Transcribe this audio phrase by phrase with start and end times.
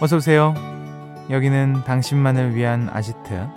[0.00, 0.54] 어서 오세요.
[1.30, 3.48] 여기는 당신만을 위한 아지트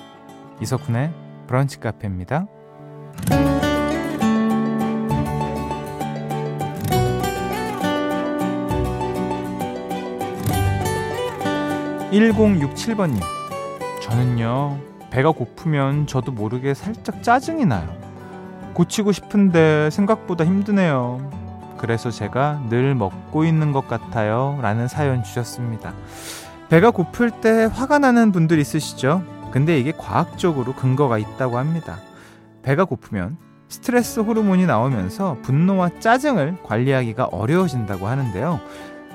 [0.61, 1.11] 이석훈의
[1.47, 2.47] 브런치 카페입니다.
[12.11, 13.19] 1067번님.
[14.01, 14.77] 저는요,
[15.09, 17.87] 배가 고프면 저도 모르게 살짝 짜증이 나요.
[18.73, 21.46] 고치고 싶은데 생각보다 힘드네요.
[21.77, 24.57] 그래서 제가 늘 먹고 있는 것 같아요.
[24.61, 25.93] 라는 사연 주셨습니다.
[26.69, 29.23] 배가 고플 때 화가 나는 분들 있으시죠?
[29.51, 31.97] 근데 이게 과학적으로 근거가 있다고 합니다.
[32.63, 33.37] 배가 고프면
[33.69, 38.59] 스트레스 호르몬이 나오면서 분노와 짜증을 관리하기가 어려워진다고 하는데요.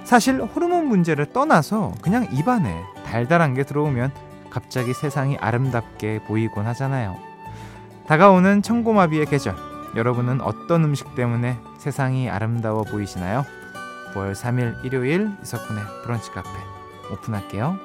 [0.04, 4.10] 사실 호르몬 문제를 떠나서 그냥 입안에 달달한 게 들어오면
[4.50, 7.16] 갑자기 세상이 아름답게 보이곤 하잖아요.
[8.06, 9.54] 다가오는 천고마비의 계절.
[9.94, 13.44] 여러분은 어떤 음식 때문에 세상이 아름다워 보이시나요?
[14.14, 16.48] 9월 3일 일요일 이석훈의 브런치 카페
[17.10, 17.76] 오픈할게요.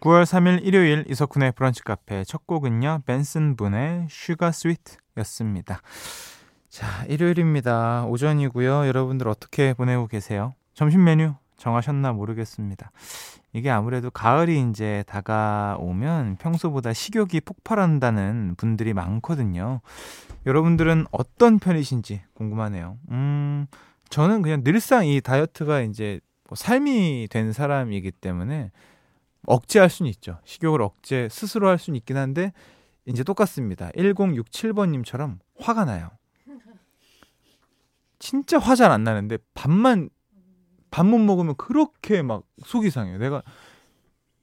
[0.00, 3.02] 9월 3일 일요일 이석훈의 브런치 카페 첫 곡은요.
[3.04, 5.82] 벤슨 분의 Sugar Sweet였습니다.
[6.70, 8.06] 자, 일요일입니다.
[8.06, 8.86] 오전이고요.
[8.86, 10.54] 여러분들 어떻게 보내고 계세요?
[10.72, 12.90] 점심 메뉴 정하셨나 모르겠습니다.
[13.52, 19.80] 이게 아무래도 가을이 이제 다가오면 평소보다 식욕이 폭발한다는 분들이 많거든요.
[20.46, 22.98] 여러분들은 어떤 편이신지 궁금하네요.
[23.10, 23.66] 음,
[24.10, 28.70] 저는 그냥 늘상 이 다이어트가 이제 뭐 삶이 된 사람이기 때문에
[29.46, 30.38] 억제할 수는 있죠.
[30.44, 32.52] 식욕을 억제 스스로 할 수는 있긴 한데
[33.06, 33.90] 이제 똑같습니다.
[33.90, 36.10] 1067번님처럼 화가 나요.
[38.18, 40.10] 진짜 화잘 안 나는데 밥만
[40.90, 43.18] 밥 못 먹으면 그렇게 막 속이 상해요.
[43.18, 43.42] 내가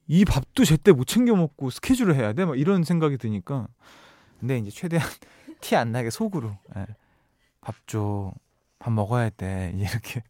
[0.07, 2.45] 이 밥도 제때 못 챙겨 먹고 스케줄을 해야 돼?
[2.45, 3.67] 막 이런 생각이 드니까.
[4.39, 5.07] 근데 이제 최대한
[5.61, 6.85] 티 안 나게 속으로 예.
[7.61, 8.33] 밥 줘.
[8.77, 9.73] 밥 먹어야 돼.
[9.75, 10.21] 이렇게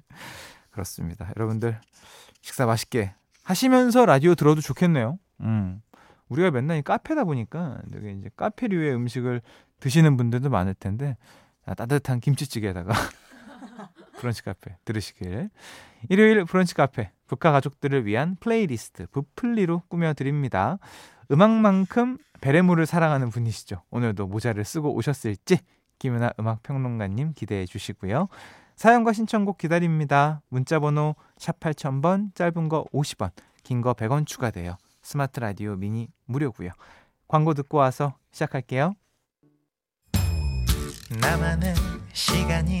[0.70, 1.30] 그렇습니다.
[1.36, 1.78] 여러분들
[2.40, 5.18] 식사 맛있게 하시면서 라디오 들어도 좋겠네요.
[5.40, 5.82] 음.
[6.28, 9.42] 우리가 맨날 이 카페다 보니까 되게 이제 카페류의 음식을
[9.80, 11.16] 드시는 분들도 많을 텐데
[11.76, 12.92] 따뜻한 김치찌개에다가
[14.20, 15.50] 브런치 카페 들으시길.
[16.08, 20.78] 일요일 브런치 카페 브카 가족들을 위한 플레이리스트 브플리로 꾸며드립니다.
[21.30, 23.82] 음악만큼 베레모를 사랑하는 분이시죠.
[23.90, 25.58] 오늘도 모자를 쓰고 오셨을지
[25.98, 28.28] 김윤하 음악평론가님 기대해 주시고요.
[28.76, 30.40] 사연과 신청곡 기다립니다.
[30.48, 33.30] 문자번호 샵 8000번, 짧은 거 50원,
[33.62, 34.76] 긴 거 100원 추가돼요.
[35.02, 36.70] 스마트 라디오 미니 무료고요.
[37.28, 38.94] 광고 듣고 와서 시작할게요.
[41.20, 41.74] 나만의
[42.12, 42.80] 시간이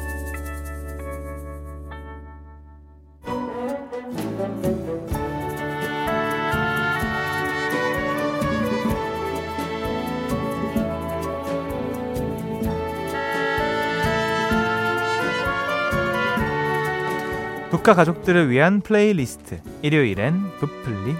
[17.81, 19.59] 북카 가족들을 위한 플레이리스트.
[19.81, 21.15] 일요일엔 부플리.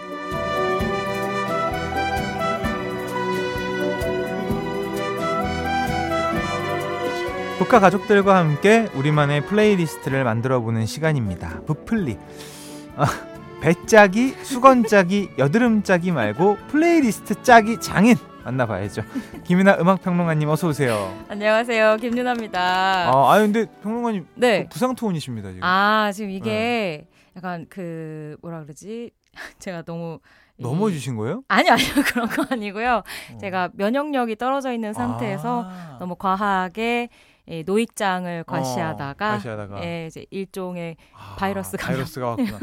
[7.57, 11.61] 브카 가족들과 함께 우리만의 플레이리스트를 만들어보는 시간입니다.
[11.65, 12.19] 브플리.
[12.95, 13.07] 아,
[13.61, 19.03] 베짜기, 수건짜기, 여드름짜기 말고 플레이리스트 짜기 장인 만나봐야죠.
[19.45, 21.15] 김윤하 음악평론가님 어서 오세요.
[21.29, 22.59] 안녕하세요, 김윤하입니다.
[22.59, 24.67] 아, 아 근데 평론가님 네.
[24.69, 25.63] 부상 톤이십니다 지금.
[25.63, 27.07] 아 지금 이게 네.
[27.35, 29.11] 약간 그 뭐라 그러지?
[29.59, 30.19] 제가 너무
[30.57, 31.43] 넘어지신 거예요?
[31.47, 31.89] 아니요, 아니요.
[32.05, 33.03] 그런 거 아니고요.
[33.33, 33.37] 어.
[33.39, 35.97] 제가 면역력이 떨어져 있는 상태에서 아.
[35.99, 37.09] 너무 과하게
[37.47, 39.83] 예, 노익장을 과시하다가, 어, 과시하다가.
[39.83, 42.59] 예, 이제 일종의 아, 바이러스가 바이러스가 왔구나.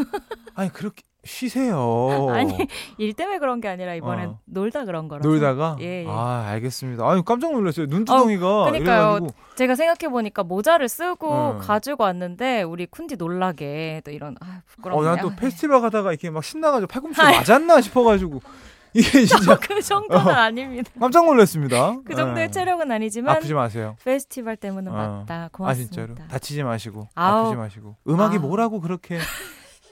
[0.54, 2.26] 아니 그렇게 쉬세요.
[2.32, 2.56] 아니
[2.96, 4.38] 일 때문에 그런 게 아니라 이번엔 어.
[4.46, 5.28] 놀다 그런 거라서.
[5.28, 5.76] 놀다가?
[5.80, 6.06] 예, 예.
[6.08, 7.08] 아 알겠습니다.
[7.08, 7.86] 아니 깜짝 놀랐어요.
[7.86, 8.62] 눈두덩이가.
[8.62, 9.02] 어, 그러니까요.
[9.18, 9.28] 이래가지고.
[9.56, 11.58] 제가 생각해 보니까 모자를 쓰고 어.
[11.60, 15.10] 가지고 왔는데 우리 쿤디 놀라게 또 이런 아 부끄럽네요.
[15.10, 18.40] 어, 난또 페스티벌 가다가 이렇게 막 신나가지고 팔꿈치 맞았나 싶어가지고.
[18.94, 20.90] 이게 진짜 그 정도는 어, 아닙니다.
[20.98, 21.98] 깜짝 놀랐습니다.
[22.06, 22.50] 그 정도의 네.
[22.50, 23.96] 체력은 아니지만 아프지 마세요.
[24.02, 24.94] 페스티벌 때문은 어.
[24.94, 25.50] 맞다.
[25.52, 25.92] 고맙습니다.
[25.92, 27.40] 아 진짜로 다치지 마시고 아우.
[27.40, 28.40] 아프지 마시고 음악이 아.
[28.40, 29.18] 뭐라고 그렇게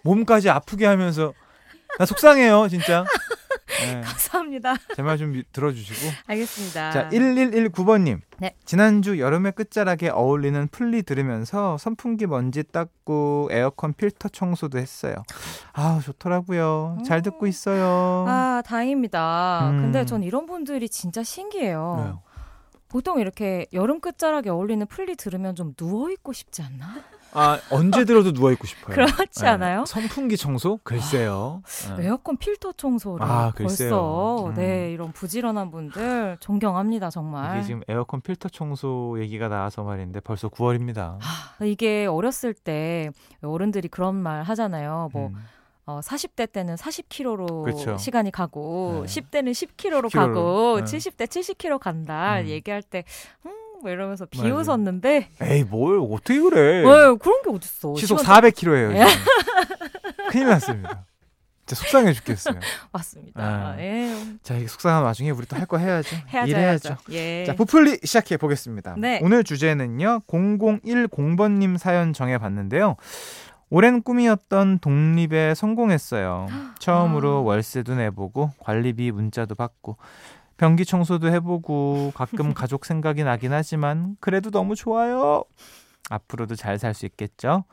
[0.07, 1.33] 몸까지 아프게 하면서
[1.99, 3.05] 나 속상해요, 진짜.
[3.81, 4.01] 네.
[4.05, 4.75] 감사합니다.
[4.95, 6.13] 제 말 좀 들어주시고.
[6.27, 6.91] 알겠습니다.
[6.93, 8.21] 자, 1119번님.
[8.39, 8.55] 네.
[8.65, 15.15] 지난주 여름의 끝자락에 어울리는 플리 들으면서 선풍기 먼지 닦고 에어컨 필터 청소도 했어요.
[15.73, 16.99] 아 좋더라고요.
[17.07, 18.25] 잘 듣고 있어요.
[18.29, 19.71] 아, 다행입니다.
[19.71, 19.81] 음.
[19.83, 21.97] 근데 전 이런 분들이 진짜 신기해요.
[22.05, 22.23] 왜요?
[22.89, 26.87] 보통 이렇게 여름 끝자락에 어울리는 플리 들으면 좀 누워 있고 싶지 않나?
[27.37, 28.95] 아 언제 들어도 누워 있고 싶어요.
[28.95, 29.49] 그렇지 네.
[29.49, 29.85] 않아요?
[29.85, 30.79] 선풍기 청소?
[30.83, 31.63] 글쎄요.
[31.91, 32.07] 아, 네.
[32.07, 34.55] 에어컨 필터 청소를 아, 벌써 음.
[34.55, 37.57] 네 이런 부지런한 분들 존경합니다 정말.
[37.59, 41.19] 이게 지금 에어컨 필터 청소 얘기가 나와서 말인데 벌써 9월입니다.
[41.21, 43.11] 아, 이게 어렸을 때
[43.43, 45.11] 어른들이 그런 말 하잖아요.
[45.13, 45.35] 뭐 음.
[45.89, 47.97] 어, 40대 때는 40km로 그쵸.
[47.97, 49.21] 시간이 가고 네.
[49.21, 50.13] 10대는 10km로 10km로.
[50.13, 50.85] 가고 네.
[50.85, 52.47] 70대 70km 간다 음.
[52.49, 53.05] 얘기할 때
[53.45, 56.79] 음, 뭐 이러면서 비웃었는데 에이 뭘 어떻게 그래?
[56.79, 57.95] 왜 그런 게 어딨어?
[57.97, 59.07] 시속 400km예요.
[60.31, 61.05] 큰일 났습니다.
[61.67, 62.61] 진짜 속상해 죽겠어요.
[62.93, 63.75] 맞습니다.
[63.77, 63.83] 네.
[64.13, 64.37] 예.
[64.43, 66.15] 자, 이 속상한 와중에 우리 또 할 거 해야죠.
[66.33, 66.51] 해야죠.
[66.51, 66.97] 일해야죠.
[67.11, 67.45] 예.
[67.45, 68.95] 자, 부풀리 시작해 보겠습니다.
[68.99, 69.19] 네.
[69.23, 70.21] 오늘 주제는요.
[70.29, 72.95] 0010번님 사연 정해 봤는데요.
[73.69, 76.47] 오랜 꿈이었던 독립에 성공했어요.
[76.79, 77.41] 처음으로 아.
[77.41, 79.97] 월세도 내보고 관리비 문자도 받고
[80.57, 85.45] 변기 청소도 해보고 가끔 가족 생각이 나긴 하지만 그래도 너무 좋아요.
[86.11, 87.65] 앞으로도 잘 살 수 있겠죠?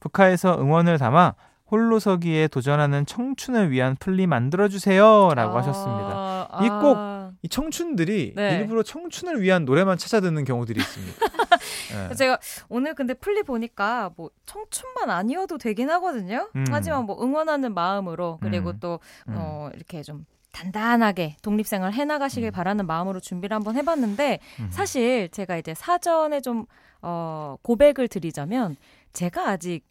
[0.00, 1.34] 북한에서 응원을 담아
[1.70, 6.48] 홀로서기에 도전하는 청춘을 위한 플리 만들어주세요라고 아, 하셨습니다.
[6.50, 8.58] 아, 이꼭 이 청춘들이 네.
[8.58, 11.18] 일부러 청춘을 위한 노래만 찾아 듣는 경우들이 있습니다.
[12.08, 12.14] 네.
[12.14, 12.38] 제가
[12.68, 16.48] 오늘 근데 플리 보니까 뭐 청춘만 아니어도 되긴 하거든요.
[16.56, 16.64] 음.
[16.70, 18.78] 하지만 뭐 응원하는 마음으로 그리고 음.
[18.80, 19.34] 또 음.
[19.38, 22.52] 어, 이렇게 좀 단단하게 독립생활 해나가시길 음.
[22.52, 24.68] 바라는 마음으로 준비를 한번 해봤는데 음.
[24.70, 26.66] 사실 제가 이제 사전에 좀
[27.00, 28.76] 어, 고백을 드리자면
[29.12, 29.84] 제가 아직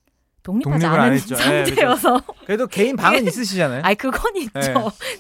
[0.44, 3.82] 독립하지 않은 상태여서 네, 그래도 개인 방은 있으시잖아요.
[3.84, 4.60] 아니 그건 있죠.
[4.60, 4.74] 네.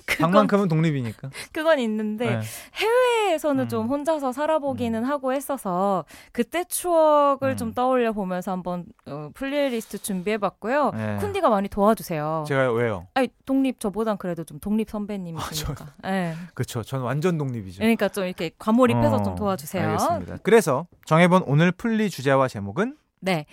[0.05, 1.29] 그건, 방만큼은 독립이니까.
[1.51, 2.41] 그건 있는데 네.
[2.73, 3.69] 해외에서는 음.
[3.69, 5.07] 좀 혼자서 살아보기는 음.
[5.07, 7.57] 하고 했어서 그때 추억을 음.
[7.57, 10.91] 좀 떠올려 보면서 한번 어, 플레이리스트 준비해봤고요.
[10.95, 11.17] 네.
[11.21, 12.45] 쿤디가 많이 도와주세요.
[12.47, 13.07] 제가 왜요?
[13.13, 15.85] 아니 독립 저보단 그래도 좀 독립 선배님이시니까.
[16.01, 16.35] 아, 네.
[16.53, 16.81] 그렇죠.
[16.83, 17.79] 저는 완전 독립이죠.
[17.79, 19.87] 그러니까 좀 이렇게 과몰입해서 어, 좀 도와주세요.
[19.87, 20.37] 알겠습니다.
[20.43, 23.45] 그래서 정해본 오늘 플리 주제와 제목은 네.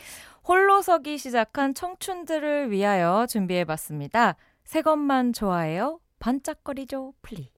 [0.48, 4.36] 홀로 서기 시작한 청춘들을 위하여 준비해봤습니다.
[4.64, 6.00] 새 것만 좋아해요.
[6.20, 7.50] 반짝거리죠, 플리.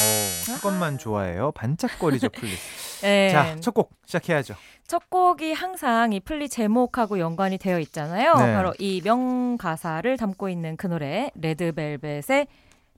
[0.00, 1.52] 어, 새 것만 좋아해요.
[1.52, 2.50] 반짝거리죠, 플리.
[3.02, 3.28] 네.
[3.30, 4.54] 자, 첫 곡 시작해야죠.
[4.86, 8.34] 첫 곡이 항상 이 플리 제목하고 연관이 되어 있잖아요.
[8.36, 8.54] 네.
[8.54, 12.46] 바로 이 명가사를 담고 있는 그 노래 레드벨벳의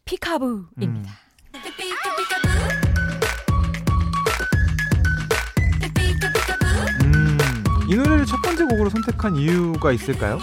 [0.04, 0.82] Peek-A-Boo입니다.
[0.84, 1.04] 음.
[7.90, 10.38] 이 노래를 첫 번째 곡으로 선택한 이유가 있을까요?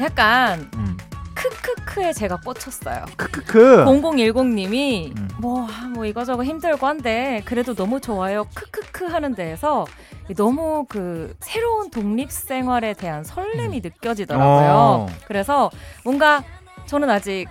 [0.00, 0.96] 약간 음.
[1.34, 3.04] 크크크에 제가 꽂혔어요.
[3.18, 3.84] 크크크.
[3.84, 5.28] 0010님이 음.
[5.38, 8.46] 뭐, 뭐 이거저거 힘들고 한데 그래도 너무 좋아요.
[8.54, 9.84] 크크크 하는 데에서
[10.36, 13.80] 너무 그 새로운 독립 생활에 대한 설렘이 음.
[13.84, 14.70] 느껴지더라고요.
[14.72, 15.06] 어.
[15.26, 15.70] 그래서
[16.02, 16.42] 뭔가
[16.86, 17.46] 저는 아직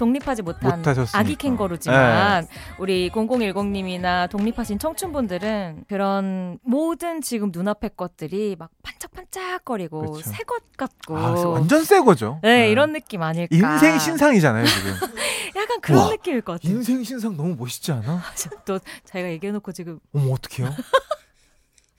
[0.00, 0.82] 독립하지 못한.
[1.12, 2.48] 아기 캥거루지만 네.
[2.78, 10.30] 우리 0010님이나 독립하신 청춘분들은 그런 모든 지금 눈앞의 것들이 막 반짝반짝거리고 그렇죠.
[10.30, 12.40] 새것 같고 아, 완전 새 거죠.
[12.42, 13.54] 네, 네, 이런 느낌 아닐까.
[13.54, 14.94] 인생 신상이잖아요 지금.
[15.56, 16.74] 약간 그런 와, 느낌일 것 같아요.
[16.74, 18.22] 인생 신상 너무 멋있지 않아?
[18.64, 20.74] 또 자기가 얘기해놓고 지금 어머 어떡해요?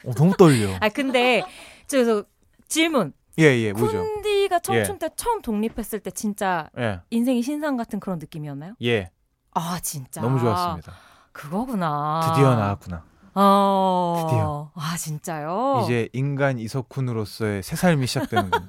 [0.06, 0.76] 어, 너무 떨려.
[0.80, 1.44] 아 근데
[1.88, 2.24] 그래서
[2.68, 3.14] 질문.
[3.38, 4.04] 예, 예, 뭐죠?
[4.04, 5.00] 쿤디 가 청춘 예.
[5.00, 7.00] 때 처음 독립했을 때 진짜 예.
[7.10, 8.74] 인생이 신상 같은 그런 느낌이었나요?
[8.84, 9.10] 예.
[9.54, 10.22] 아, 진짜.
[10.22, 10.92] 너무 좋았습니다.
[11.32, 12.34] 그거구나.
[12.34, 13.04] 드디어 나왔구나.
[13.34, 14.26] 어.
[14.28, 14.72] 드디어.
[14.76, 15.82] 아, 진짜요?
[15.84, 18.52] 이제 인간 이석훈으로서의 새 삶이 시작되는.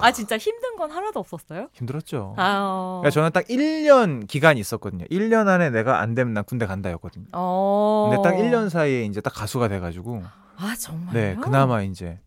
[0.00, 1.68] 아 진짜 힘든 건 하나도 없었어요?
[1.72, 2.34] 힘들었죠.
[2.38, 3.00] 아, 어.
[3.00, 5.04] 그러니까 저는 딱 1년 기간이 있었거든요.
[5.06, 7.26] 1년 안에 내가 안 되면 난 군대 간다였거든요.
[7.32, 8.10] 어.
[8.10, 10.22] 근데 딱 1년 사이에 이제 딱 가수가 돼가지고.
[10.56, 11.12] 아 정말요?
[11.12, 12.20] 네, 그나마 이제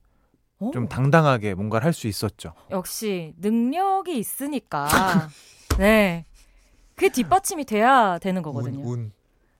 [0.59, 0.71] 오.
[0.71, 2.53] 좀 당당하게 뭔가를 할 수 있었죠.
[2.71, 4.87] 역시 능력이 있으니까
[5.77, 6.25] 네.
[6.95, 8.79] 그 뒷받침이 돼야 되는 거거든요.
[8.83, 9.11] 운,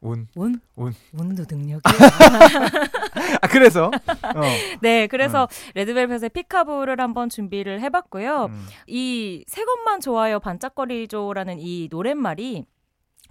[0.02, 1.82] 운, 운, 운, 운도 능력이.
[3.42, 4.42] 아 그래서 어.
[4.82, 5.72] 네, 그래서 음.
[5.76, 8.46] 레드벨벳의 피카부를 한번 준비를 해봤고요.
[8.46, 8.68] 음.
[8.88, 12.66] 이새 것만 좋아요 반짝거리죠라는 이 노랫말이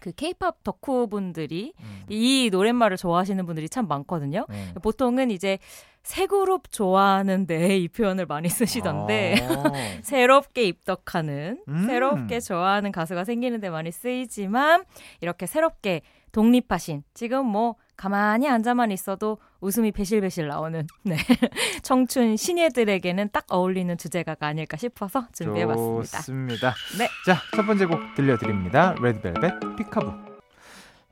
[0.01, 2.03] 그 케이팝 덕후 분들이 음.
[2.09, 4.47] 이 노랫말을 좋아하시는 분들이 참 많거든요.
[4.51, 4.75] 음.
[4.83, 5.59] 보통은 이제
[6.03, 9.73] 새 그룹 좋아하는데 이 표현을 많이 쓰시던데 아~
[10.03, 11.87] 새롭게 입덕하는 음.
[11.87, 14.85] 새롭게 좋아하는 가수가 생기는데 많이 쓰이지만
[15.21, 21.17] 이렇게 새롭게 독립하신 지금 뭐 가만히 앉아만 있어도 웃음이 배실배실 나오는 네.
[21.83, 26.19] 청춘 신예들에게는 딱 어울리는 주제가가 아닐까 싶어서 준비해봤습니다.
[26.19, 26.75] 좋습니다.
[26.99, 27.09] 네.
[27.25, 28.95] 자, 첫 번째 곡 들려드립니다.
[29.01, 30.13] 레드벨벳 피카부.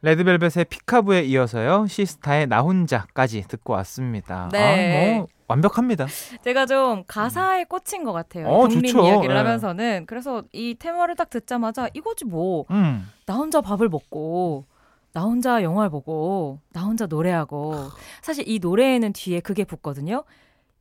[0.03, 1.87] 레드벨벳의 피카부에 이어서요.
[1.87, 4.51] 시스타의 나 혼자까지 듣고 왔습니다.
[4.53, 5.15] 네.
[5.15, 6.07] 아, 뭐 완벽합니다.
[6.43, 8.49] 제가 좀 가사에 꽂힌 것 같아요.
[8.49, 9.07] 어, 독립 좋죠.
[9.07, 9.39] 이야기를 네.
[9.39, 13.11] 하면서는 그래서 이 테마를 딱 듣자마자 이거지 뭐나 음.
[13.31, 14.67] 혼자 밥을 먹고
[15.15, 17.89] 나 혼자 영화를 보고 나 혼자 노래하고
[18.21, 20.25] 사실 이 노래에는 뒤에 그게 붙거든요.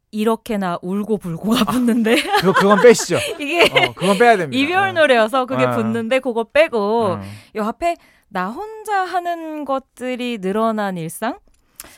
[0.09, 3.17] 이렇게나 울고 불고가 붙는데 그거 그건 빼시죠.
[3.39, 4.59] 이게 어, 그건 빼야 됩니다.
[4.61, 5.71] 이별 노래여서 그게 어.
[5.75, 7.21] 붙는데 그거 빼고 음.
[7.57, 7.95] 요 앞에
[8.27, 11.37] 나 혼자 하는 것들이 늘어난 일상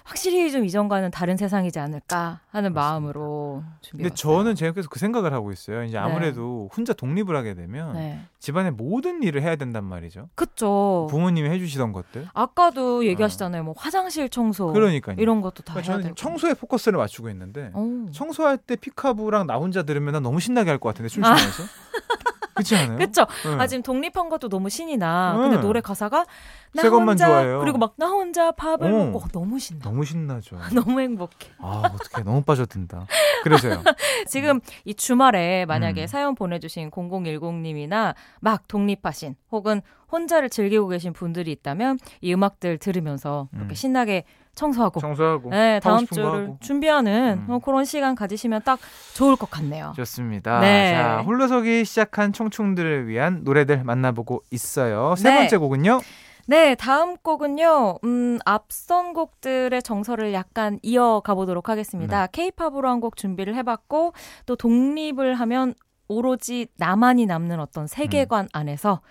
[0.03, 5.33] 확실히 좀 이전과는 다른 세상이지 않을까 하는 마음으로 준비해 근데 저는 제가 계속 그 생각을
[5.33, 5.83] 하고 있어요.
[5.83, 6.03] 이제 네.
[6.03, 8.21] 아무래도 혼자 독립을 하게 되면 네.
[8.39, 10.29] 집안의 모든 일을 해야 된단 말이죠.
[10.35, 11.07] 그쵸.
[11.09, 12.27] 부모님이 해주시던 것들.
[12.33, 13.63] 아까도 얘기하시잖아요.
[13.63, 15.15] 뭐 화장실 청소 그러니까요.
[15.19, 16.15] 이런 것도 다 그러니까 해야 저는 되고.
[16.15, 18.05] 청소에 포커스를 맞추고 있는데 어.
[18.11, 21.63] 청소할 때 피카부랑 나 혼자 들으면 난 너무 신나게 할 것 같은데 춤추면서.
[22.55, 22.97] 그렇지 않아요?
[22.97, 23.25] 그쵸.
[23.45, 23.55] 네.
[23.59, 25.33] 아 지금 독립한 것도 너무 신이 나.
[25.37, 25.43] 네.
[25.43, 26.25] 근데 노래 가사가
[26.73, 27.59] 나 혼자 좋아해요.
[27.59, 29.05] 그리고 막 나 혼자 밥을 어.
[29.05, 29.81] 먹고 어, 너무 신나.
[29.83, 30.57] 너무 신나죠.
[30.75, 31.51] 너무 행복해.
[31.59, 33.05] 아 어떻게 너무 빠져든다.
[33.43, 33.81] 그래서요.
[34.27, 36.07] 지금 이 주말에 만약에 음.
[36.07, 39.81] 사연 보내주신 0010님이나 막 독립하신 혹은
[40.15, 43.59] 혼자를 즐기고 계신 분들이 있다면 이 음악들 들으면서 음.
[43.59, 44.23] 이렇게 신나게
[44.55, 46.55] 청소하고 청소하고 네, 다음 주를.
[46.61, 47.53] 준비하는 음.
[47.53, 48.79] 어, 그런 시간 가지시면 딱
[49.13, 49.91] 좋을 것 같네요.
[49.97, 50.61] 좋습니다.
[50.61, 50.93] 네.
[50.93, 55.15] 자 홀로서기 시작한 청춘들을 위한 노래들 만나보고 있어요.
[55.17, 55.37] 세 네.
[55.39, 55.99] 번째 곡은요.
[56.47, 57.97] 네, 다음 곡은요.
[58.03, 61.71] 음, 앞선 곡들의 정서를 약간 이어가 보도록 네.
[61.71, 62.27] 하겠습니다.
[62.27, 64.13] 케이팝으로 한곡 준비를 해 봤고
[64.45, 65.73] 또 독립을 하면
[66.07, 68.49] 오로지 나만이 남는 어떤 세계관 음.
[68.53, 69.01] 안에서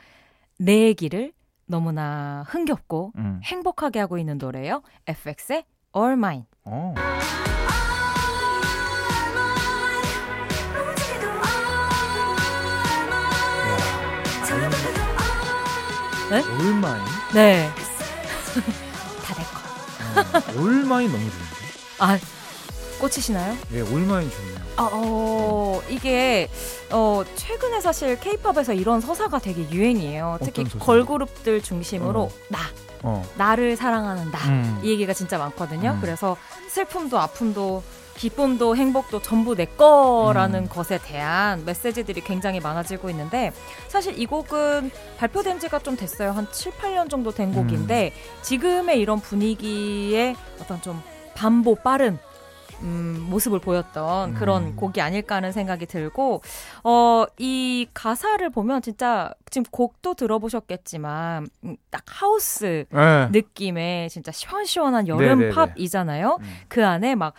[0.64, 1.32] 내 얘기를
[1.66, 3.40] 너무나 흥겹고 음.
[3.44, 4.82] 행복하게 하고 있는 노래예요.
[5.06, 6.44] FX의 All Mine.
[6.64, 6.94] 어.
[16.30, 16.40] 네?
[16.42, 17.02] 올마인.
[17.34, 17.68] 네.
[19.22, 20.58] 다 내 거.
[20.58, 21.44] 어, 올마인 너무 좋은데.
[21.98, 22.18] 아,
[23.04, 23.56] 꽂히시나요?
[23.72, 24.56] 예, 올마인 좋네요.
[24.76, 26.48] 아, 어, 이게
[26.90, 30.38] 어, 최근에 사실 케이팝에서 이런 서사가 되게 유행이에요.
[30.42, 30.80] 특히 어떤?
[30.80, 32.30] 걸그룹들 중심으로 어.
[32.48, 32.58] 나,
[33.02, 33.22] 어.
[33.36, 34.38] 나를 사랑하는 나.
[34.48, 34.80] 음.
[34.82, 35.92] 이 얘기가 진짜 많거든요.
[35.92, 35.98] 음.
[36.00, 36.36] 그래서
[36.68, 37.82] 슬픔도 아픔도
[38.16, 40.68] 기쁨도 행복도 전부 내 거라는 음.
[40.68, 43.52] 것에 대한 메시지들이 굉장히 많아지고 있는데
[43.88, 46.30] 사실 이 곡은 발표된 지가 좀 됐어요.
[46.30, 47.54] 한 7, 8년 정도 된 음.
[47.54, 51.02] 곡인데 지금의 이런 분위기에 어떤 좀
[51.34, 52.18] 반보 빠른
[52.82, 54.34] 음, 모습을 보였던 음.
[54.34, 56.42] 그런 곡이 아닐까 하는 생각이 들고
[56.82, 63.28] 어, 이 가사를 보면 진짜 지금 곡도 들어보셨겠지만 음, 딱 하우스 예.
[63.30, 65.54] 느낌의 진짜 시원시원한 여름 네네네.
[65.54, 66.38] 팝이잖아요.
[66.40, 66.56] 음.
[66.68, 67.34] 그 안에 막,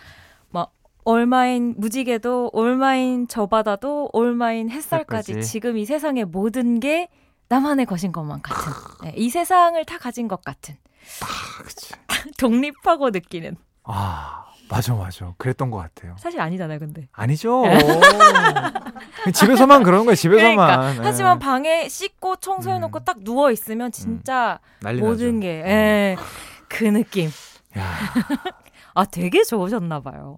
[0.50, 0.72] 막,
[1.04, 5.44] All Mine 무지개도, All Mine 저 바다도, All Mine 햇살까지.
[5.44, 7.10] 지금 이 세상의 모든 게
[7.48, 8.72] 나만의 것인 것만 같은.
[9.04, 10.76] 네, 이 세상을 다 가진 것 같은.
[11.22, 11.94] 아, 그치.
[12.40, 13.56] 독립하고 느끼는.
[13.84, 15.34] 아, 맞아, 맞아.
[15.38, 16.16] 그랬던 것 같아요.
[16.18, 17.08] 사실 아니잖아요, 근데.
[17.12, 17.64] 아니죠.
[19.34, 20.56] 집에서만 그러는 거예요, 집에서만.
[20.56, 20.96] 그러니까.
[21.04, 21.08] 예.
[21.08, 23.06] 하지만 방에 씻고 청소해놓고 음.
[23.06, 25.40] 딱 누워있으면 진짜 난리 모든 나죠.
[25.42, 26.18] 게, 예,
[26.68, 27.30] 그 느낌.
[27.78, 27.84] 야,
[28.96, 30.38] 아, 되게 좋으셨나봐요.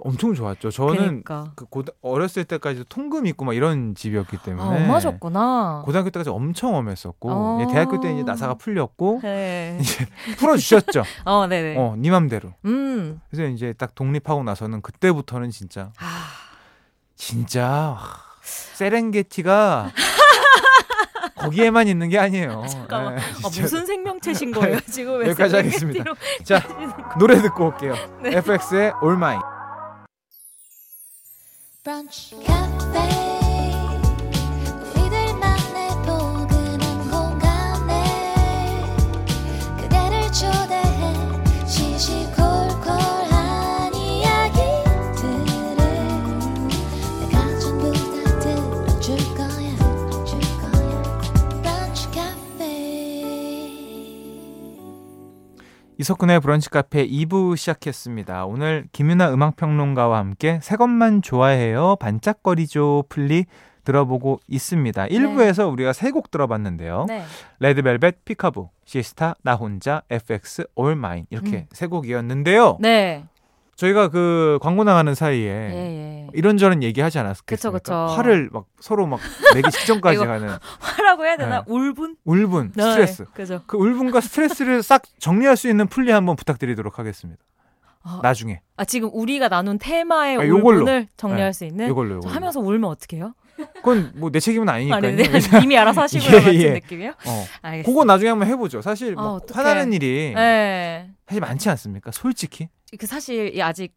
[0.00, 0.70] 엄청 좋았죠.
[0.70, 1.52] 저는 그러니까.
[1.54, 5.82] 그 고, 어렸을 때까지도 통금 있고 막 이런 집이었기 아, 때문에 엄하셨구나.
[5.84, 7.58] 고등학교 때까지 엄청 엄했었고 어.
[7.60, 9.78] 예, 대학교 때 이제 나사가 풀렸고 네.
[9.82, 10.06] 이제
[10.38, 11.02] 풀어주셨죠.
[11.24, 11.76] 어, 네네.
[11.78, 12.52] 어, 네 맘대로.
[12.64, 13.20] 음.
[13.30, 16.28] 그래서 이제 딱 독립하고 나서는 그때부터는 진짜 아,
[17.16, 17.98] 진짜 와,
[18.42, 19.92] 세렝게티가
[21.36, 22.64] 거기에만 있는 게 아니에요.
[22.68, 23.14] 잠깐만.
[23.16, 23.22] 예, 아.
[23.42, 25.20] 무슨 생명체신 거예요, 지금?
[25.20, 26.14] 왜 여기까지 세렝게티로
[26.44, 26.60] 자,
[27.18, 27.94] 노래 듣고 올게요.
[28.22, 28.36] 네.
[28.36, 29.57] FX의 All Mine.
[31.88, 32.06] 브런
[56.08, 58.46] 이석훈의 브런치 카페 2부 시작했습니다.
[58.46, 61.96] 오늘 김윤하 음악평론가와 함께 새 것만 좋아해요.
[62.00, 63.04] 반짝거리죠.
[63.10, 63.44] 플리
[63.84, 65.06] 들어보고 있습니다.
[65.06, 67.04] 1부에서 우리가 세 곡 들어봤는데요.
[67.08, 67.22] 네.
[67.60, 71.66] 레드벨벳, Peek-A-Boo, 시스타, 나 혼자, FX, All Mine 이렇게 음.
[71.72, 72.78] 세 곡이었는데요.
[72.80, 73.24] 네.
[73.78, 76.26] 저희가 그 광고 나가는 사이에 예, 예.
[76.34, 77.78] 이런저런 얘기하지 않았겠습니까?
[77.78, 77.94] 그쵸, 그쵸.
[78.16, 79.20] 화를 막 서로 막
[79.54, 80.48] 내기 직전까지 가는
[80.80, 81.58] 화라고 해야 되나?
[81.60, 81.64] 네.
[81.68, 82.16] 울분?
[82.24, 83.24] 울분, 네, 스트레스.
[83.32, 83.62] 그죠.
[83.66, 87.40] 그 울분과 스트레스를 싹 정리할 수 있는 풀리 한번 부탁드리도록 하겠습니다.
[88.02, 90.80] 아, 나중에 아, 지금 우리가 나눈 테마의 아, 요걸로.
[90.80, 92.34] 울분을 정리할 네, 수 있는 이걸로 저 이걸로.
[92.34, 93.34] 하면서 울면 어떡해요?
[93.74, 95.06] 그건 뭐 내 책임은 아니니까요.
[95.12, 96.70] 아니, 네, 이미 알아서 하시고요 예, 예.
[96.74, 97.10] 느낌이요?
[97.10, 97.44] 어.
[97.62, 97.88] 알겠습니다.
[97.88, 98.82] 그거 나중에 한번 해보죠.
[98.82, 99.40] 사실 아, 뭐.
[99.52, 101.10] 화나는 일이 네.
[101.28, 102.10] 사실 많지 않습니까?
[102.10, 102.68] 솔직히.
[102.98, 103.92] 그 사실 이 아직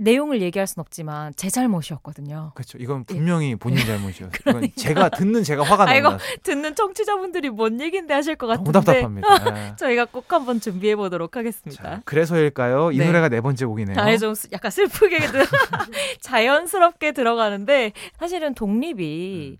[0.00, 2.52] 내용을 얘기할 순 없지만 제 잘못이었거든요.
[2.54, 2.78] 그렇죠.
[2.78, 4.30] 이건 분명히 본인 잘못이었어요.
[4.44, 4.72] 그러니까.
[4.80, 6.18] 제가 듣는 제가 화가 아이고, 나요.
[6.44, 9.28] 듣는 청취자분들이 뭔 얘긴데 하실 것 같은데 너무 답답합니다.
[9.72, 9.74] 예.
[9.76, 11.82] 저희가 꼭 한번 준비해 보도록 하겠습니다.
[11.82, 12.92] 자, 그래서일까요?
[12.92, 13.06] 이 네.
[13.06, 13.96] 노래가 네 번째 곡이네요.
[14.00, 15.44] 아예 좀 스- 약간 슬프게 들-
[16.20, 17.90] 자연스럽게 들어가는데
[18.20, 19.58] 사실은 독립이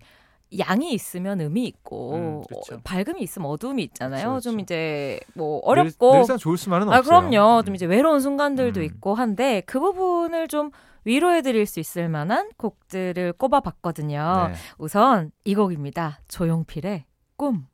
[0.58, 2.42] 양이 있으면 음이 있고 음.
[2.54, 4.34] 어, 밝음이 있으면 어두움이 있잖아요.
[4.34, 4.62] 그쵸, 좀 그쵸.
[4.64, 7.20] 이제 뭐 늘, 어렵고 늘 상 좋을 수만은 아 없어요.
[7.28, 7.62] 그럼요.
[7.64, 7.74] 좀 음.
[7.74, 8.84] 이제 외로운 순간들도 음.
[8.84, 10.70] 있고 한데 그 부분을 좀
[11.04, 14.48] 위로해 드릴 수 있을 만한 곡들을 꼽아 봤거든요.
[14.50, 14.54] 네.
[14.78, 16.20] 우선 이 곡입니다.
[16.28, 17.04] 조용필의
[17.36, 17.66] 꿈.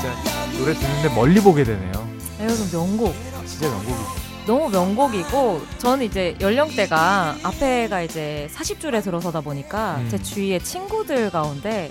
[0.00, 1.92] 진짜 노래 듣는데 멀리 보게 되네요.
[2.40, 3.14] 이거 명곡.
[3.46, 4.03] 진짜 명곡이죠.
[4.46, 10.08] 너무 명곡이고 저는 이제 연령대가 앞에가 이제 40줄에 들어서다 보니까 음.
[10.10, 11.90] 제 주위의 친구들 가운데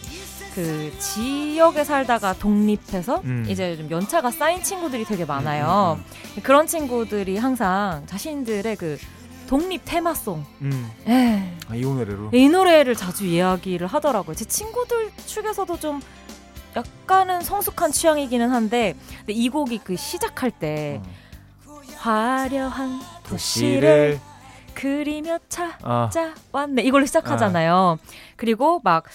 [0.53, 3.45] 그 지역에 살다가 독립해서 음.
[3.49, 5.99] 이제 좀 연차가 쌓인 친구들이 되게 많아요.
[6.43, 8.99] 그런 친구들이 항상 자신들의 그
[9.47, 10.91] 독립 테마송 음.
[11.07, 11.57] 예.
[11.69, 12.29] 아, 이 노래로.
[12.33, 14.35] 이 노래를 자주 이야기를 하더라고요.
[14.35, 15.99] 제 친구들 축에서도 좀
[16.75, 21.22] 약간은 성숙한 취향이기는 한데 근데 이 곡이 그 시작할 때 어.
[22.03, 24.19] 화려한 도시를
[24.73, 25.39] 그리며
[25.83, 27.97] 아, 찾아왔네 이걸로 시작하잖아요.
[28.35, 29.05] 그리고 막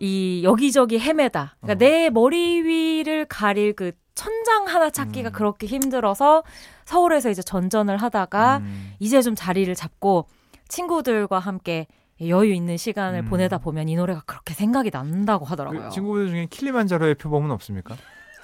[0.00, 1.56] 이 여기저기 헤매다.
[1.60, 1.78] 그러니까 어.
[1.78, 5.32] 내 머리 위를 가릴 그 천장 하나 찾기가 음.
[5.32, 6.42] 그렇게 힘들어서
[6.84, 8.92] 서울에서 이제 전전을 하다가 음.
[8.98, 10.26] 이제 좀 자리를 잡고
[10.68, 11.86] 친구들과 함께
[12.22, 13.24] 여유 있는 시간을 음.
[13.26, 15.84] 보내다 보면 이 노래가 그렇게 생각이 난다고 하더라고요.
[15.84, 17.94] 그 친구들 중에 킬리만자로의 표범은 없습니까?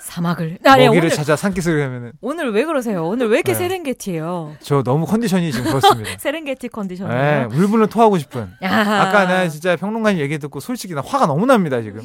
[0.06, 0.58] 사막을.
[0.64, 3.06] 아니, 먹이를 오늘, 찾아 산기슭을 하면은 오늘 왜 그러세요?
[3.06, 3.58] 오늘 왜 이렇게 네.
[3.58, 4.56] 세렝게티예요?
[4.60, 6.10] 저 너무 컨디션이 지금 그렇습니다.
[6.18, 7.48] 세렝게티 네, 컨디션이에요.
[7.52, 8.48] 울분을 토하고 싶은.
[8.62, 8.80] 야.
[9.02, 12.02] 아까 나 진짜 평론가님 얘기 듣고 솔직히 나 화가 너무 납니다 지금.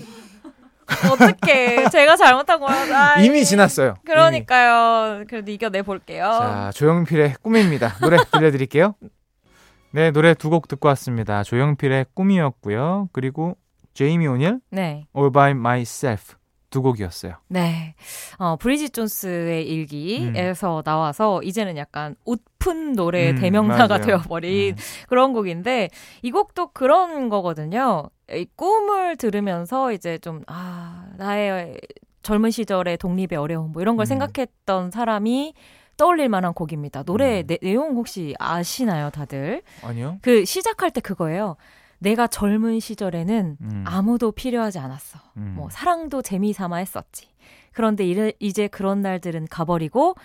[0.87, 1.87] 어떡해.
[1.91, 3.15] 제가 잘못한 거야.
[3.21, 3.95] 이미 지났어요.
[3.97, 3.99] 이미.
[4.05, 5.23] 그러니까요.
[5.29, 6.23] 그래도 이겨내 볼게요.
[6.39, 7.95] 자, 조영필의 꿈입니다.
[8.01, 8.95] 노래 들려드릴게요.
[9.91, 11.43] 네, 노래 두 곡 듣고 왔습니다.
[11.43, 13.09] 조영필의 꿈이었고요.
[13.13, 13.55] 그리고
[13.93, 15.05] 제이미 오닐, 네.
[15.15, 16.35] All by Myself
[16.71, 17.35] 두 곡이었어요.
[17.49, 17.93] 네.
[18.37, 24.05] 어, 브리짓 존스의 일기에서 나와서 이제는 약간 웃픈 노래의 음, 대명사가 맞아요.
[24.05, 24.77] 되어버린 음.
[25.07, 25.89] 그런 곡인데
[26.23, 28.09] 이 곡도 그런 거거든요.
[28.33, 31.79] 이 꿈을 들으면서 이제 좀, 아, 나의
[32.23, 34.07] 젊은 시절의 독립의 어려움 뭐 이런 걸 음.
[34.07, 35.53] 생각했던 사람이
[35.97, 37.03] 떠올릴 만한 곡입니다.
[37.03, 37.47] 노래 음.
[37.47, 39.61] 내, 내용 혹시 아시나요, 다들?
[39.83, 40.19] 아니요?
[40.21, 41.57] 그 시작할 때 그거예요.
[42.01, 43.83] 내가 젊은 시절에는 음.
[43.85, 45.19] 아무도 필요하지 않았어.
[45.37, 45.53] 음.
[45.55, 47.27] 뭐 사랑도 재미삼아 했었지.
[47.73, 50.15] 그런데 이래, 이제 그런 날들은 가버리고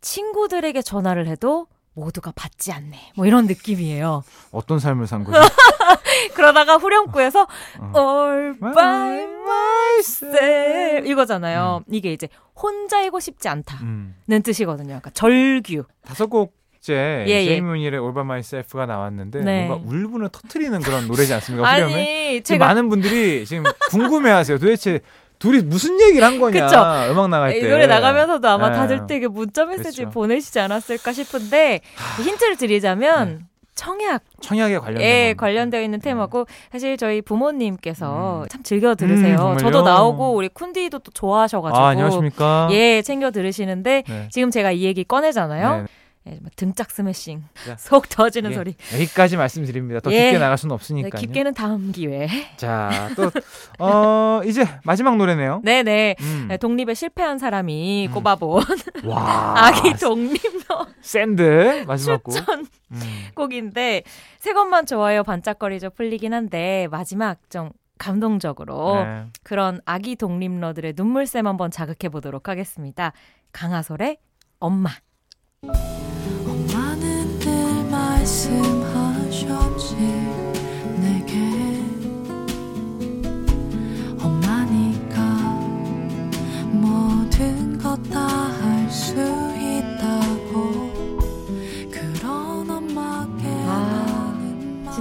[0.00, 3.12] 친구들에게 전화를 해도 모두가 받지 않네.
[3.16, 4.24] 뭐 이런 느낌이에요.
[4.50, 5.38] 어떤 삶을 산 거죠?
[6.34, 7.46] 그러다가 후렴구에서
[7.78, 7.92] 어.
[7.96, 11.84] All by myself 이거잖아요.
[11.88, 12.28] 이게 이제
[12.60, 14.42] 혼자이고 싶지 않다는 음.
[14.42, 14.94] 뜻이거든요.
[14.94, 15.84] 약간 절규.
[16.04, 17.54] 다섯 곡 째 예, 예.
[17.54, 19.66] All by Myself가 나왔는데 네.
[19.66, 21.68] 뭔가 울분을 터트리는 그런 노래지 않습니까?
[21.68, 24.58] 아니 제가 많은 분들이 지금 궁금해하세요.
[24.58, 25.00] 도대체
[25.38, 26.66] 둘이 무슨 얘기를 한 거냐?
[26.66, 26.76] 그쵸.
[27.12, 27.58] 음악 나갈 때.
[27.58, 28.76] 이 노래 나가면서도 아마 네.
[28.76, 30.10] 다들 되게 문자 메시지 그쵸.
[30.10, 31.80] 보내시지 않았을까 싶은데
[32.22, 35.34] 힌트를 드리자면 청약 청약에 관련된 예.
[35.38, 38.48] 관련되어 있는 테마고 사실 저희 부모님께서 음.
[38.48, 39.52] 참 즐겨 들으세요.
[39.52, 39.58] 음?
[39.58, 42.68] 저도 나오고 우리 쿤디도 또 좋아하셔가지고 아, 안녕하십니까?
[42.72, 44.28] 예 챙겨 들으시는데 네.
[44.32, 45.86] 지금 제가 이 얘기 꺼내잖아요.
[46.24, 46.32] 네.
[46.34, 48.74] 예, 막 등짝 스매싱, 자, 속 터지는 예, 소리.
[48.94, 50.00] 여기까지 말씀드립니다.
[50.00, 50.24] 더 예.
[50.24, 51.20] 깊게 나갈 수는 네, 없으니까요.
[51.20, 52.28] 깊게는 다음 기회에.
[52.56, 53.30] 자, 또
[53.78, 55.60] 어, 이제 마지막 노래네요.
[55.64, 56.16] 네 네.
[56.20, 56.46] 음.
[56.48, 58.12] 네, 독립에 실패한 사람이 음.
[58.14, 58.64] 꼽아본
[59.04, 59.54] 와.
[59.68, 62.32] 아기 독립러 샌드 마지막 곡.
[62.32, 63.00] 추천 음.
[63.34, 64.02] 곡인데
[64.38, 69.26] 새 것만 좋아요 반짝거리죠 플리긴 한데 마지막 좀 감동적으로 네.
[69.42, 73.12] 그런 아기 독립러들의 눈물샘 한번 자극해 보도록 하겠습니다.
[73.52, 74.18] 강아솔의
[74.60, 74.90] 엄마.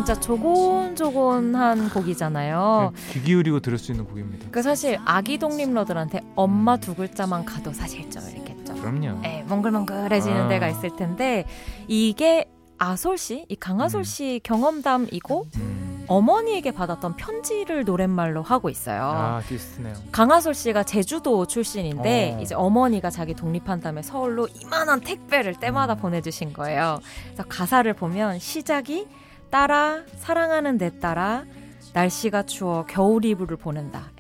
[0.08, 2.94] 진짜 조곤조곤한 곡이잖아요.
[3.12, 4.48] 귀 기울이고 들을 수 있는 곡입니다.
[4.52, 8.74] 그 사실 아기 독립러들한테 엄마 두 글자만 봐도 사실 좀 이렇겠죠.
[8.76, 9.20] 그럼요.
[9.26, 10.48] 예, 몽글몽글해지는 아.
[10.48, 11.44] 데가 있을 텐데
[11.90, 12.46] 이게
[12.78, 14.04] 아솔 씨, 이 강아솔 음.
[14.06, 16.06] 씨 경험담이고 음.
[16.08, 19.02] 어머니에게 받았던 편지를 노랫말로 하고 있어요.
[19.04, 19.94] 아 디스네요.
[20.14, 22.42] 강아솔 씨가 제주도 출신인데 어.
[22.42, 25.98] 이제 어머니가 자기 독립한 다음에 서울로 이만한 택배를 때마다 음.
[25.98, 27.02] 보내주신 거예요.
[27.26, 29.06] 그래서 가사를 보면 시작이
[29.50, 31.46] 딸아 사랑하는 내 딸아
[31.94, 34.12] 날씨가 추워 겨울 이불을 보낸다.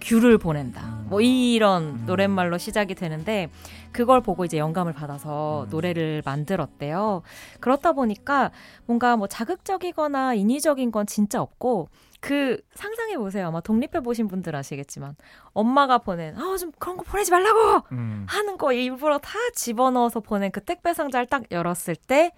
[0.00, 1.00] 귤을 보낸다.
[1.08, 2.04] 뭐 이런 음.
[2.06, 3.50] 노랫말로 시작이 되는데
[3.90, 5.68] 그걸 보고 이제 영감을 받아서 음.
[5.70, 7.22] 노래를 만들었대요.
[7.60, 8.52] 그렇다 보니까
[8.84, 11.88] 뭔가 뭐 자극적이거나 인위적인 건 진짜 없고
[12.20, 13.48] 그 상상해 보세요.
[13.48, 15.16] 아마 독립해 보신 분들 아시겠지만
[15.52, 18.26] 엄마가 보낸 아 좀 그런 거 보내지 말라고 음.
[18.28, 22.32] 하는 거 일부러 다 집어넣어서 보낸 그 택배 상자를 딱 열었을 때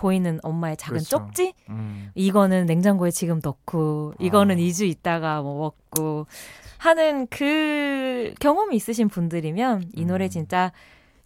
[0.00, 1.08] 보이는 엄마의 작은 그렇죠.
[1.10, 2.10] 쪽지 음.
[2.14, 4.58] 이거는 냉장고에 지금 넣고 이거는 아.
[4.58, 6.26] 2주 있다가 뭐 먹고
[6.78, 10.30] 하는 그 경험이 있으신 분들이면 이 노래 음.
[10.30, 10.72] 진짜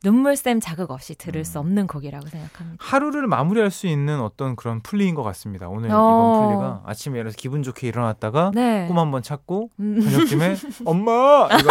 [0.02, 1.44] 눈물샘 자극 없이 들을 음.
[1.44, 2.84] 수 없는 곡이라고 생각합니다.
[2.84, 5.68] 하루를 마무리할 수 있는 어떤 그런 플리인 것 같습니다.
[5.68, 5.94] 오늘 어.
[5.94, 8.87] 이번 플리가 아침에 일어나서 기분 좋게 일어났다가 네.
[8.88, 10.00] 꿈 한번 찾고 음.
[10.00, 11.70] 저녁쯤에 엄마 이거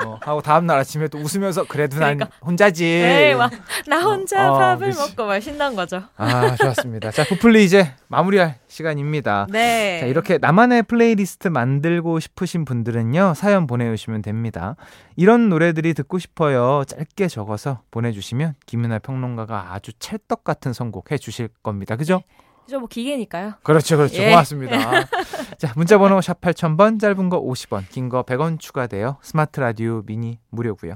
[0.21, 2.37] 하고 다음 날 아침에 또 웃으면서 그래도 난 그러니까.
[2.45, 2.85] 혼자지.
[2.85, 3.51] 에이, 막,
[3.87, 4.99] 나 혼자 어, 밥을 그치.
[4.99, 6.03] 먹고 막 신난 거죠.
[6.15, 7.11] 아 좋았습니다.
[7.11, 9.47] 자 브플리 이제 마무리할 시간입니다.
[9.51, 9.99] 네.
[9.99, 14.75] 자, 이렇게 나만의 플레이리스트 만들고 싶으신 분들은요, 사연 보내주시면 됩니다.
[15.15, 16.83] 이런 노래들이 듣고 싶어요.
[16.87, 21.95] 짧게 적어서 보내주시면 김윤하 평론가가 아주 찰떡 같은 선곡 해주실 겁니다.
[21.95, 22.21] 그죠?
[22.65, 23.53] 그죠, 뭐 기계니까요.
[23.63, 24.21] 그렇죠, 그렇죠.
[24.21, 24.29] 예.
[24.29, 24.77] 고맙습니다.
[25.57, 29.17] 자, 문자번호 샵 8000번, 짧은 거 50원, 긴 거 100원 추가돼요.
[29.21, 30.95] 스마트 라디오 미니 무료고요.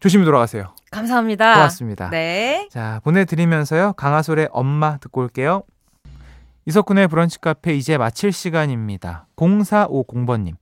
[0.00, 0.74] 조심히 돌아가세요.
[0.90, 1.54] 감사합니다.
[1.54, 2.10] 고맙습니다.
[2.10, 2.68] 네.
[2.70, 3.92] 자, 보내드리면서요.
[3.94, 5.62] 강하솔의 엄마 듣고 올게요.
[6.66, 9.26] 이석훈의 브런치 카페 이제 마칠 시간입니다.
[9.36, 10.54] 0450번님.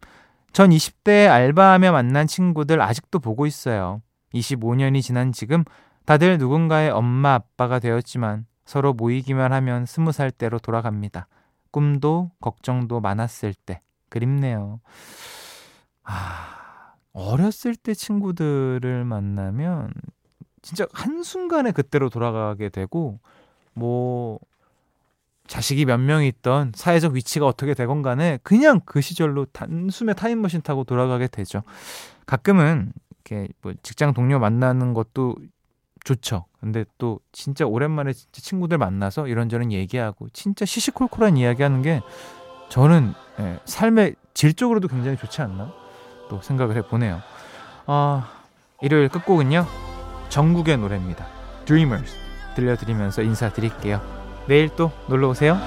[0.53, 4.01] 전 20대에 알바하며 만난 친구들 아직도 보고 있어요.
[4.35, 5.65] 25년이 지난 지금
[6.07, 11.27] 다들 누군가의 엄마 아빠가 되었지만 서로 모이기만 하면 20살 때로 돌아갑니다.
[11.73, 14.79] 꿈도 걱정도 많았을 때 그립네요.
[16.05, 19.93] 아, 어렸을 때 친구들을 만나면
[20.63, 23.19] 진짜 한순간에 그때로 돌아가게 되고
[23.75, 24.39] 뭐
[25.49, 30.85] 자식이 몇 명 있던 사회적 위치가 어떻게 되건 간에 그냥 그 시절로 단숨에 타임머신 타고
[30.85, 31.65] 돌아가게 되죠.
[32.25, 35.35] 가끔은 이렇게 뭐 직장 동료 만나는 것도
[36.05, 36.47] 좋죠.
[36.61, 42.03] 근데 또 진짜 오랜만에 진짜 친구들 만나서 이런저런 얘기하고 진짜 시시콜콜한 이야기하는 게
[42.69, 45.73] 저는 예, 삶의 질적으로도 굉장히 좋지 않나
[46.29, 47.21] 또 생각을 해보네요.
[47.87, 48.31] 아
[48.81, 49.67] 일요일 끝곡은요
[50.29, 51.27] 정국의 노래입니다.
[51.65, 52.15] Dreamers
[52.55, 54.01] 들려드리면서 인사드릴게요.
[54.47, 55.59] 내일 또 놀러 오세요.